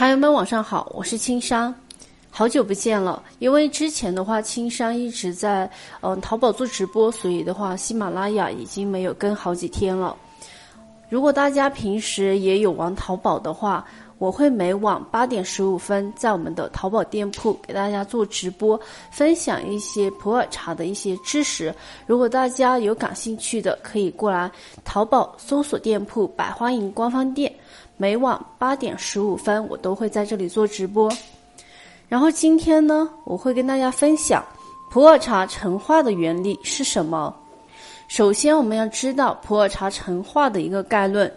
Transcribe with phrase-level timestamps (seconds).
[0.00, 1.74] 茶友们晚上好，我是青山，
[2.30, 3.22] 好久不见了。
[3.38, 10.16] 因为之前的话，青山一直在嗯淘宝做直播，所以的话，喜马拉雅已经没有更好几天了。
[11.10, 13.84] 如果大家平时也有玩淘宝的话，
[14.16, 18.80] 我会每晚八点十五分在我们的淘宝店铺给大家做直播，
[19.10, 21.74] 分享一些普洱茶的一些知识。
[22.06, 24.50] 如果大家有感兴趣的，可以过来
[24.82, 27.52] 淘宝搜索店铺“百花营官方店”，
[28.00, 31.12] 每晚八点十五分我都会在这里做直播。
[32.08, 34.42] 然后今天呢，我会跟大家分享
[34.90, 37.36] 普洱茶陈化的原理是什么。
[38.08, 41.30] 首先，我们要知道普洱茶陈化的一个概论。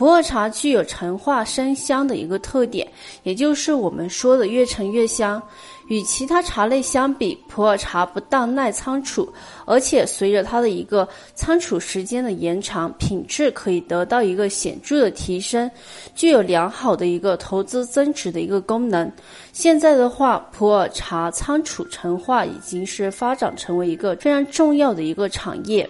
[0.00, 2.90] 普洱茶具有陈化生香的一个特点，
[3.22, 5.42] 也就是我们说的越陈越香。
[5.88, 9.30] 与其他茶类相比，普洱茶不但耐仓储，
[9.66, 15.70] 而且随着它的一个仓储时间的延长，品质可以得到一个显著的提升，
[16.14, 19.12] 具有良好的一个投资增值的一个功能。
[19.52, 25.86] 现在的话，普洱茶仓储陈化已经是发展成为一个非常重要的一个产业。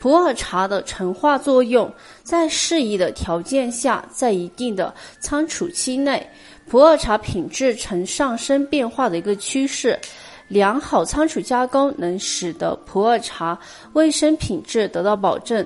[0.00, 6.26] 普洱茶的陈化作用，在适宜的条件下，在一定的仓储期内，
[6.66, 9.98] 普洱茶品质呈上升变化的一个趋势。
[10.48, 13.56] 良好仓储加工能使得普洱茶
[13.92, 15.64] 卫生品质得到保证，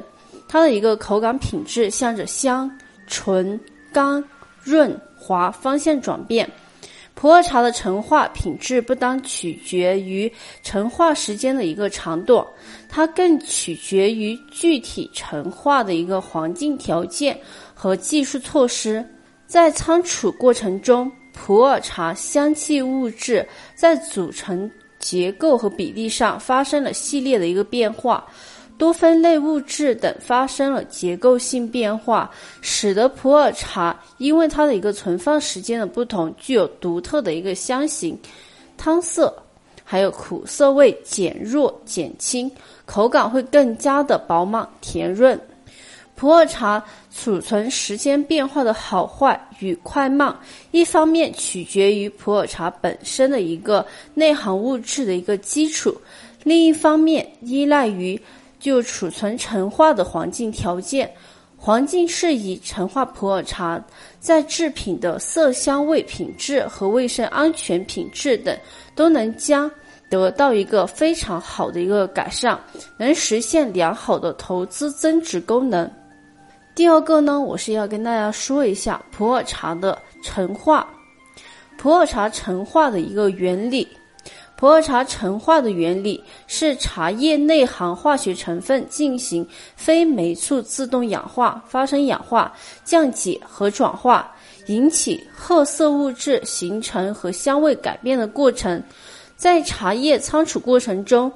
[0.49, 2.69] 它的一个口感品质向着香、
[3.07, 3.59] 醇、
[3.93, 4.23] 甘、
[4.65, 6.51] 润、滑方向转变。
[7.15, 10.31] 普洱茶的陈化品质不单取决于
[10.63, 12.45] 陈化时间的一个长短，
[12.89, 17.39] 它更取决于具体陈化的一个环境条件
[17.73, 19.05] 和技术措施。
[19.47, 28.27] 在仓储过程中，普洱茶香气物质在组成结构和比例上发生了系列的一个变化。
[28.77, 32.29] 多酚类物质等发生了结构性变化，
[32.61, 38.19] 使得普洱茶因为它的一个存放时间的不同，具有独特的一个香型、
[38.77, 39.33] 汤色，
[39.85, 42.51] 还有苦涩味减弱减轻，
[42.85, 45.39] 口感会更加的饱满甜润。
[46.17, 46.83] 普洱茶
[47.13, 50.37] 储存时间变化的好坏与快慢，
[50.73, 55.97] 一方面取决于普洱茶本身的一个内含物质的一个基础，
[56.43, 58.21] 另一方面依赖于。
[58.65, 61.13] 就储存陈化的环境条件，
[61.55, 63.79] 环境适宜陈化普洱茶，
[64.19, 68.59] 在制品的色香味品质和卫生安全品质等，
[68.95, 69.71] 都能将
[70.09, 72.59] 得到一个非常好的一个改善，
[72.97, 75.91] 能实现良好的投资增值功能。
[76.75, 80.89] 第二个呢，我是要跟大家说一下普洱茶的陈化，
[81.77, 83.87] 普洱茶陈化的一个原理。
[84.65, 92.51] 普洱茶陈化的原理是茶叶内含化学成分进行非酶促自动氧化，发生氧化、
[92.83, 94.35] 降解和转化，
[94.69, 98.83] 引起褐色物质形成和香味改变的过程。
[99.37, 101.31] 在茶叶仓储过程中，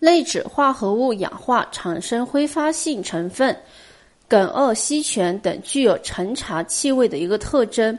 [0.00, 3.56] 类酯化合物氧化产生挥发性成分
[4.28, 7.96] 苯二烯醛等，具有陈茶气味的一个特征。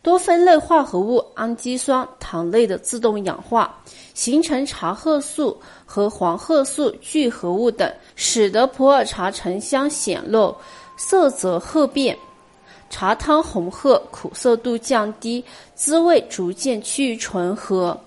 [0.00, 3.68] 多酚类化合物氨基酸、糖类的自动氧化，
[4.14, 10.54] 形成茶褐素和黄褐素聚合物等，使得普洱茶沉香显露，
[10.96, 12.16] 色泽褐变，
[12.88, 15.44] 茶汤红褐，苦涩度降低，
[15.74, 17.98] 滋味逐渐趋于醇和。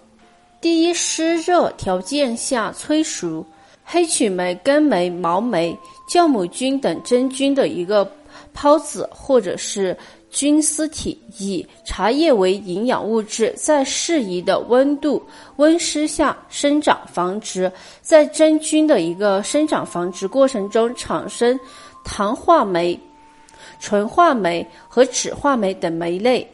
[0.61, 3.45] 第一湿热条件下催熟，
[3.83, 5.77] 黑曲霉、根霉、毛霉、
[6.09, 8.09] 酵母菌等真菌的一个
[8.55, 9.95] 孢子，或者是。
[10.31, 15.21] 菌丝体以茶叶为营养物质，在适宜的温度、
[15.57, 17.71] 温湿下生长繁殖，
[18.01, 21.59] 在真菌的一个生长繁殖过程中产生
[22.03, 22.97] 糖化酶、
[23.79, 26.49] 醇化酶和酯化酶等酶类，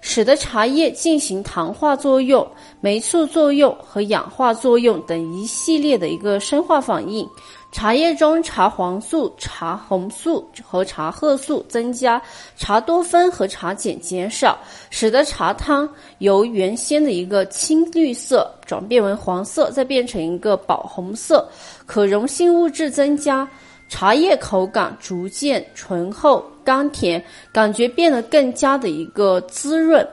[0.00, 2.46] 使得茶叶进行糖化作用、
[2.80, 7.26] 酶促作用和氧化作用等一系列的一个生化反应。
[7.72, 12.20] 茶叶中茶黄素、茶红素和茶褐素增加，
[12.54, 14.58] 茶多酚和茶碱减少，
[14.90, 15.88] 使得茶汤
[16.18, 21.48] 由原先的一个青绿色转变为黄色，再变成一个宝红色。
[21.86, 23.48] 可溶性物质增加，
[23.88, 30.06] 茶叶口感逐渐醇厚甘甜，感觉变得更加的一个滋润。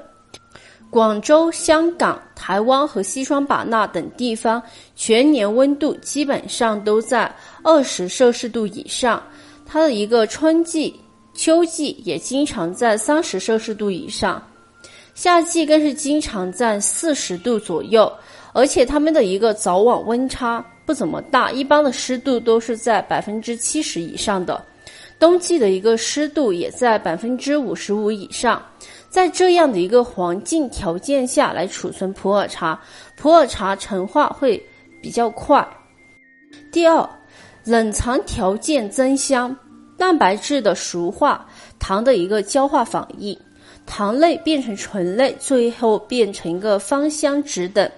[0.89, 4.61] 广州、香港、台湾和西双版纳等地方
[4.95, 7.31] 全年温度基本上都在
[7.63, 9.21] 二十摄氏度以上，
[9.67, 10.99] 它的一个春季、
[11.35, 14.41] 秋季也经常在三十摄氏度以上，
[15.13, 18.11] 夏季更是经常在四十度左右，
[18.51, 24.59] 而且它们的一个早晚温差不怎么大，一般的湿度都是在百分之七十以上的。
[25.19, 28.59] 冬季的一个湿度也在百分之五十五以上。
[29.09, 32.79] 在这样的一个环境条件下来储存普洱茶，
[33.17, 34.63] 普洱茶陈化会
[35.01, 35.67] 比较快。
[36.71, 37.09] 第二，
[37.63, 39.55] 冷藏条件增香，
[39.97, 41.45] 蛋白质的熟化，
[41.79, 43.35] 糖的一个焦化反应，
[43.85, 47.91] 糖类变成醇类，最后变成一个芳香酯等，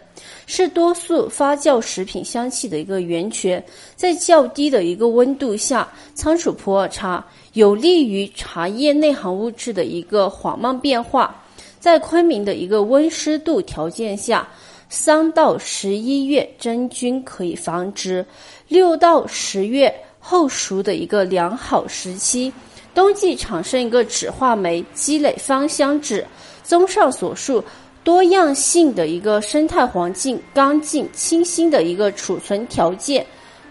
[0.45, 3.63] 是多数发酵食品香气的一个源泉。
[3.95, 7.25] 在较低的一个温度下仓储普洱茶。
[7.53, 11.44] 有利于茶叶内含物质的一个缓慢变化，
[11.80, 14.48] 在昆明的一个温湿度条件下，
[14.88, 18.25] 三到十一月真菌可以繁殖，
[18.69, 22.51] 六到十月后熟的一个良好时期。
[22.94, 26.25] 冬季产生一个酯化酶，积累芳香酯。
[26.63, 27.63] 综上所述，
[28.03, 33.25] 多样性的一个生态环境、干净清新的一个储存条件，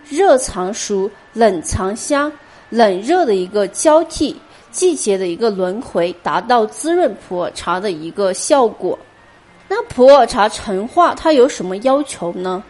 [0.09, 2.31] 热藏熟，冷藏香。
[2.70, 4.34] 冷热的一个交替，
[4.70, 8.99] 季节的一个轮回，达到滋润普洱茶的一个效果。
[9.69, 12.62] 那普洱茶陈化它有什么要求呢？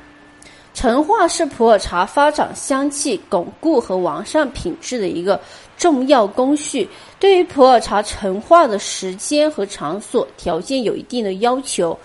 [0.73, 5.39] 陈化是普洱茶发展香气、巩固和完善品质的一个
[5.77, 6.89] 重要工序。
[7.19, 11.99] 对于普洱茶陈化的时间和场所条件有一定的要求。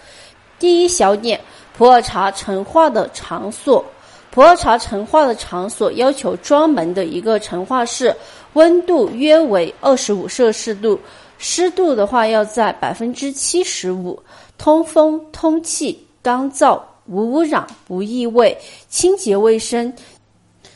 [0.58, 1.40] 第一小点，
[1.78, 3.86] 普洱茶陈化的场所。
[4.36, 8.14] 普洱茶陈化的场所要求专门的一个陈化室，
[8.52, 11.00] 温度约为二十五摄氏度，
[11.38, 14.22] 湿度的话要在百分之七十五，
[14.58, 18.58] 通风通气，干燥无污染无异味，
[18.90, 19.94] 清洁卫生。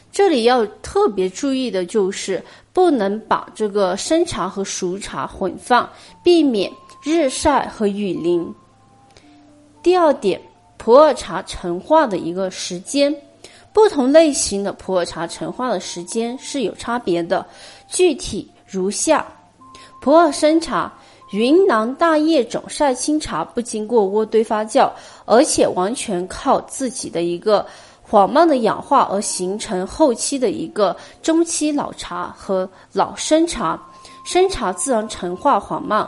[0.10, 2.42] 这里要特别注意的就是
[2.72, 5.90] 不能把这个生茶和熟茶混放，
[6.24, 6.72] 避免
[7.04, 8.56] 日晒和雨淋。
[9.84, 10.40] 第二点，
[10.78, 13.14] 普洱茶陈化的一个时间。
[13.80, 17.46] 不同类型的普洱茶陈化的时间是有差别的，
[17.88, 19.26] 具体如下：
[20.02, 20.92] 普洱生茶，
[21.32, 24.92] 云南大叶种晒青茶不经过渥堆发酵，
[25.24, 27.66] 而且完全靠自己的一个
[28.02, 33.82] 缓慢的氧化而形成后期的一个中期老茶和老生茶。
[34.26, 36.06] 生茶自然陈化缓慢。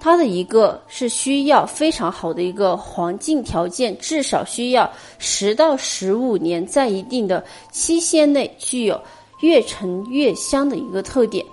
[0.00, 9.00] 它的一个是需要非常好的一个环境条件，至少需要十到十五年，在一定的期限内具有
[9.40, 11.44] 越陈越香的一个特点。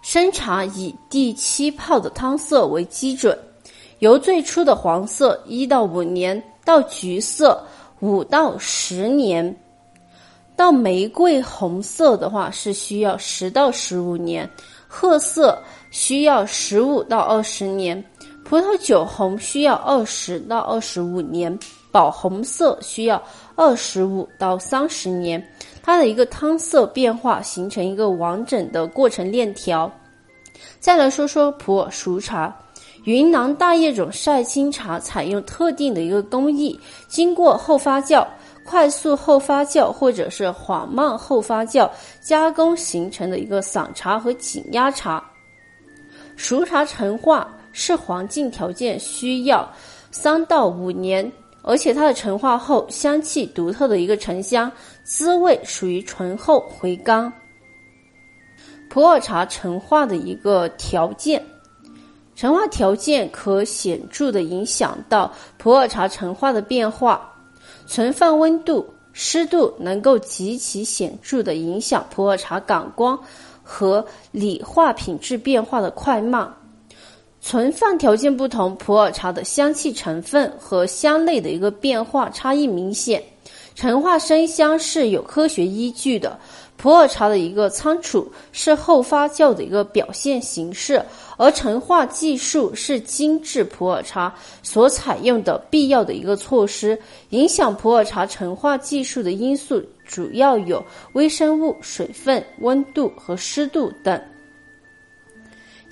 [0.00, 3.36] 生茶以第七泡的汤色为基准，
[3.98, 7.62] 由最初的黄色一到五年，到橘色
[8.00, 9.54] 五到十年，
[10.56, 14.48] 到玫瑰红色的话是需要十到十五年，
[14.88, 15.62] 褐色。
[15.90, 18.04] 需要十五到二十年，
[18.44, 21.58] 葡萄酒红需要二十到二十五年，
[21.90, 23.22] 宝红色需要
[23.54, 25.42] 二十五到三十年。
[25.82, 29.90] 它的一个汤色变化形成一个完整的过程链条。
[30.78, 32.54] 再来说说普洱熟茶，
[33.04, 38.26] 云南大叶种晒青茶采用特定的一个工艺，经过后发酵、
[38.68, 45.24] 快速后发酵或者是缓慢后发酵加工形成的一个散茶和紧压茶。
[46.36, 49.66] 熟茶陈化是环境条件需要
[50.10, 51.32] 三到五年，
[51.62, 54.70] 而且它的陈化后香气独特的一个沉香，
[55.02, 57.32] 滋味属于醇厚回甘。
[58.90, 61.42] 普洱茶陈化的一个条件，
[62.36, 67.30] 陈化条件可显著的影响到普洱茶陈化的变化，
[67.88, 73.18] 存放温度、湿度能够极其显著的影响普洱茶感光。
[73.70, 76.50] 和理化品质变化的快慢，
[77.38, 83.22] 存放条件不同，普洱茶的香气成分和香类的一个变化差异明显。
[83.74, 86.38] 陈化生香是有科学依据的。
[86.78, 91.04] 普洱茶的一个仓储是后发酵的一个表现形式，
[91.38, 97.00] 而陈化技术是精致普洱茶所采用的必要的一个措施。
[97.30, 104.20] 影响普洱茶陈化技术的因素主要有微生物、水分、温度和湿度等。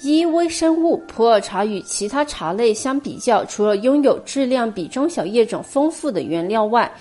[0.03, 6.93] 一、微生物，普洱茶与其他茶类相比较，除了拥有质量比中小叶种丰富的原料外，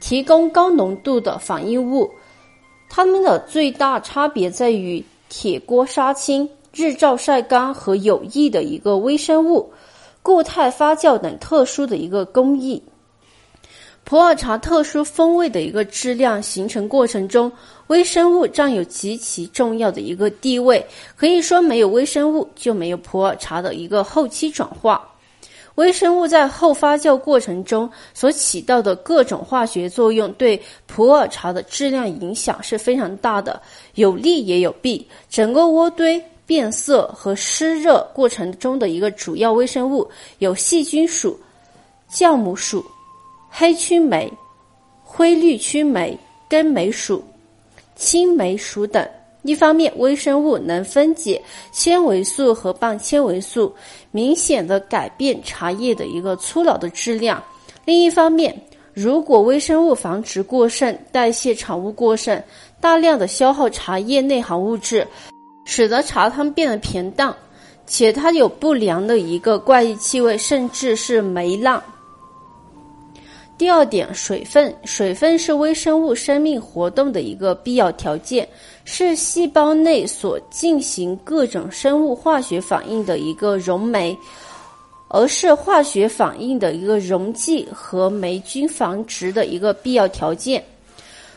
[0.00, 2.10] 提供高浓度的反应物。
[2.90, 9.72] 它们的最大差别在于铁锅杀青、日照晒干和有益的一个微生物、
[10.22, 12.82] 固态发酵等特殊的一个工艺。
[14.04, 17.50] 普洱茶特殊风味的一个质量形成过程中，
[17.86, 20.84] 微生物占有极其重要的一个地位。
[21.14, 25.08] 可以说，没有微生物就没有普洱茶的一个后期转化。
[25.76, 33.62] 微生物在后发酵过程中所起到的各种化学作用，对普洱茶的质量影响是非常大的，
[33.94, 35.06] 有利也有弊。
[35.30, 40.06] 整个渥堆变色和湿热过程中的一个主要微生物
[40.38, 41.40] 有细菌属、
[42.10, 42.84] 酵母属、
[43.48, 44.30] 黑曲霉、
[45.02, 46.14] 灰绿曲霉、
[46.50, 47.24] 根霉属、
[47.96, 49.02] 青霉属等。
[49.44, 51.42] 一方面，微生物能分解
[51.72, 53.74] 纤维素和半纤维素，
[54.10, 57.42] 明显的改变茶叶的一个粗老的质量；
[57.86, 58.54] 另一方面，
[58.92, 62.38] 如果微生物繁殖过剩、代谢产物过剩，
[62.78, 65.06] 大量的消耗茶叶内含物质，
[65.64, 67.34] 使得茶汤变得平淡，
[67.86, 71.82] 且它有不良的一个怪异气味，甚至是霉烂。
[73.58, 78.48] 第二点，水分，水分是微生物生命活动的一个必要条件。
[78.84, 84.18] 是细胞内所进行各种生物化学反应的一个溶酶，
[85.06, 90.64] 而是化学反应的一个溶剂和霉菌繁殖的一个必要条件。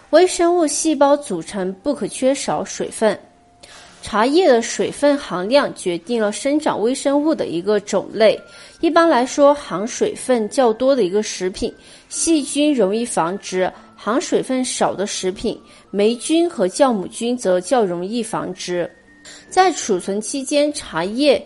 [0.10, 3.15] 微生物细胞组成不可缺少水分。
[4.05, 8.39] 茶叶的水分含量决定了生长微生物的一个种类。
[8.79, 11.74] 一般来说，含水分较多的一个食品，
[12.07, 13.69] 细菌容易繁殖。
[13.95, 15.59] 含水分少的食品，
[15.89, 18.88] 霉菌和酵母菌则较容易繁殖。
[19.50, 21.43] 在储存期间，茶叶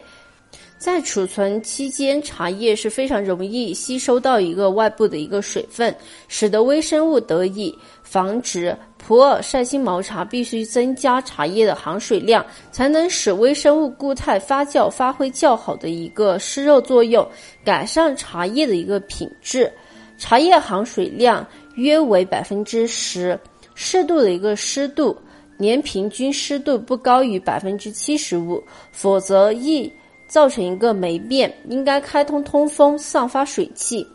[0.77, 5.95] 在储存期间，茶叶是非常容易吸收到一个外部的一个水分，
[6.27, 7.73] 使得微生物得以
[8.03, 8.77] 繁殖。
[8.99, 17.27] 普洱晒青毛茶必须增加茶叶的含水量，才能使微生物固态发酵发挥较好的一个湿热作用，
[17.63, 19.71] 改善茶叶的一个品质。
[20.17, 21.43] 茶叶含水量。
[21.75, 23.39] 约为百分之十，
[23.73, 25.17] 适度的一个湿度，
[25.57, 29.89] 年平均湿度不高于百分之七十五，否则易
[30.27, 31.49] 造成一个霉变。
[31.69, 34.05] 应该开通通风，散发水汽。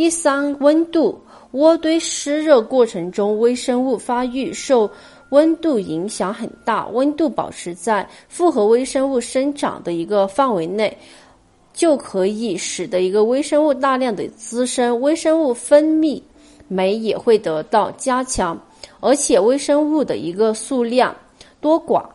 [0.00, 4.90] 第三，温度，窝堆湿热过程中，微生物发育受
[5.28, 10.96] 温度影响很大，温度保持在复合微生物生长的一个范围内，
[11.74, 16.18] 就可以使得一个微生物大量的滋生，微生物分泌。
[16.66, 18.58] 酶也会得到加强，
[19.00, 21.14] 而且微生物的一个数量
[21.60, 22.06] 多寡，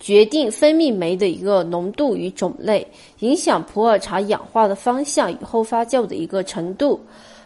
[0.00, 2.86] 决定分泌酶的一个浓度与种类，
[3.20, 7.00] 影响普洱茶氧化的方向与后发酵的一个程度。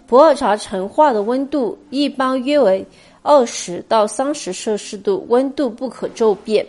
[0.07, 2.85] 普洱茶陈化的温度一般约为
[3.23, 6.67] 二十到三十摄氏度，温度不可骤变。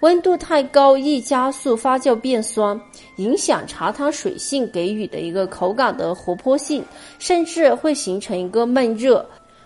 [0.00, 2.78] 温度太高易加速发酵变酸，
[3.16, 6.84] 影响茶汤水性给予的一个口感的活泼性，
[7.18, 9.24] 甚至会形成一个闷热，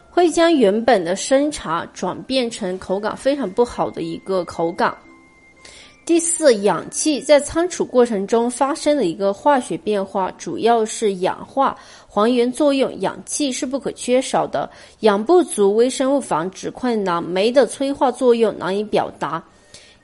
[0.09, 4.97] 会将原本的生茶转变成口感非常不好的一个口感。
[6.11, 14.69] 第四，氧气在仓储过程中发生的一个化学变化，主要是氧化还原作用，氧气是不可缺少的。
[15.01, 19.41] 氧不足，微生物繁殖困难，酶的催化作用难以表达。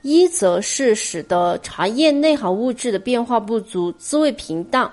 [0.01, 4.89] 一则是使得茶叶内含物质的变化不足，滋味平淡，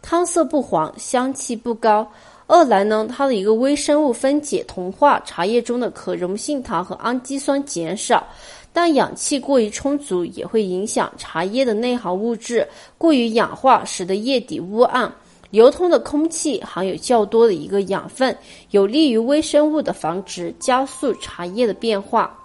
[0.00, 2.02] 汤色不黄，香气不高；
[2.46, 8.26] 二来呢，它的一个微生物分解同化茶叶中的可溶性糖和氨基酸减少，
[8.74, 12.66] 但氧气过于充足也会影响茶叶的内含物质
[12.98, 15.10] 过于氧化，使得叶底乌暗。
[15.50, 18.36] 流通的空气含有较多的一个养分，
[18.72, 22.36] 有利于微生物的繁殖，加速茶叶的变化。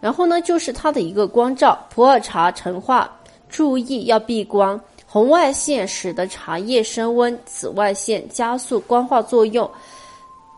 [0.00, 3.14] 然后呢，就是它的一个光照，普洱茶陈化
[3.50, 9.70] 注意要避光，红外线使得茶叶升温，紫外线加速光化作用，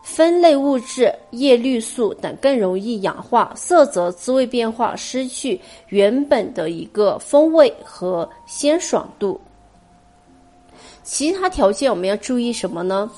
[0.07, 5.59] 酚类物质、叶绿素等更容易氧化，色泽、滋味变化，失去
[5.89, 9.41] 原本的一个风味和鲜爽度。
[11.03, 13.09] 其他条件我们要注意什么呢？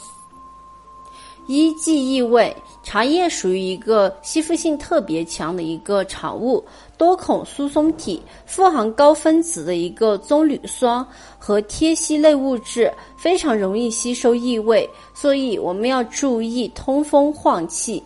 [1.47, 2.55] 一、记异味。
[2.83, 6.63] 茶叶属于一个吸附性特别强的一个产物，
[6.97, 11.05] 多孔疏松体，富含高分子的一个棕榈酸
[11.37, 18.01] 和萜烯类物质，非常容易吸收异味，所以我们要注意通风换气。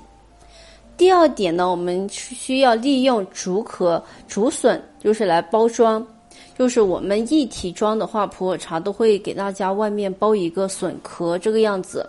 [0.97, 6.03] 第二点呢，我们需要利用竹壳、竹笋，就是来包装，
[6.57, 12.07] 就是我们一体装的话，普洱茶都会给大家外面包一个笋壳，这个样子。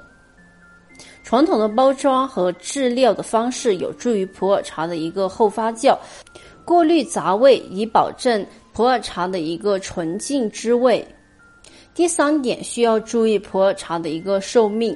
[1.32, 5.96] 传统的包装和制料的方式有助于普洱茶的一个后发酵，
[6.62, 11.02] 过滤杂味以保证普洱茶的一个纯净之味。
[11.94, 14.94] 第三点需要注意普洱茶的一个寿命。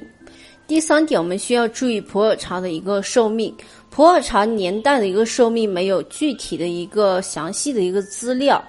[0.67, 3.51] 第三点我们需要注意普洱茶的一个寿命。
[3.89, 8.63] 普洱茶年代的一个寿命没有具体的一个详细的一个资料，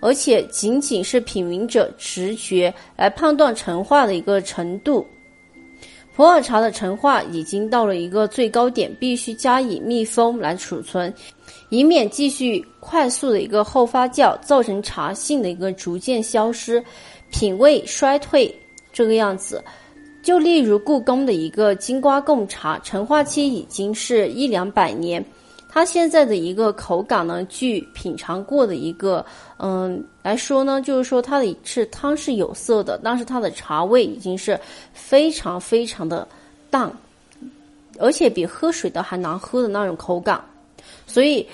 [0.00, 5.06] 而且仅仅是品茗者直觉来判断陈化的一个程度。
[6.20, 11.10] 普洱茶的陈化已经到了一个最高点，必须加以密封来储存，
[11.70, 16.84] 以免继续快速的一个后发酵，造成茶性的一个逐渐消失，
[17.30, 18.54] 品味衰退
[18.92, 19.64] 这个样子。
[20.22, 25.24] 就例如故宫的一个金瓜贡茶，陈化期已经是一两百年。
[25.72, 29.24] 它现在的一个口感呢，据品尝过的一个
[29.58, 34.58] 嗯来说呢，就是说它的是汤是有色的，但是它的茶味已经是
[34.92, 36.26] 非常非常的
[36.70, 36.92] 淡，
[38.00, 40.44] 而且比喝水的还难喝的那种口感。
[41.06, 41.46] 所以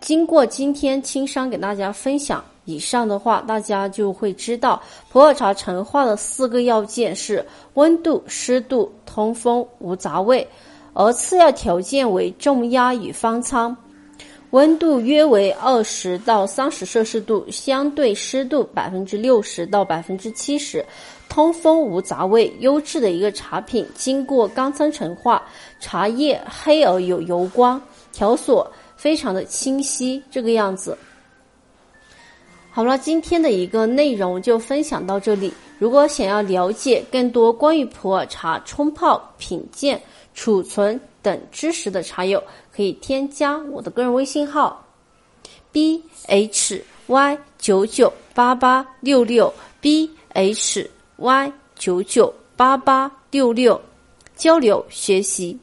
[0.00, 10.46] 经过今天青山给大家分享以上的话，大家就会知道普洱茶陈化的四个要件是温度、湿度、通风、无杂味。
[10.98, 13.76] 而次要条件为重压与方舱，
[14.52, 20.82] 温度约为二十到三十摄氏度，相对湿度百分之六十到百分之七十，
[21.28, 25.42] 通风无杂味，优质的一个茶品，经过钢仓陈化，
[25.78, 27.78] 茶叶黑而有油光，
[28.10, 30.96] 条索非常的清晰，这个样子。
[32.70, 35.52] 好了，今天的一个内容就分享到这里。
[35.78, 40.00] 如果想要了解更多关于普洱茶冲泡品鉴，
[40.36, 42.40] 储存等知识的茶友
[42.70, 44.86] 可以添加我的个人微信号
[45.72, 53.80] ：b h y 九九八八六六 b h y 九九八八六六，
[54.36, 55.58] 交流学习。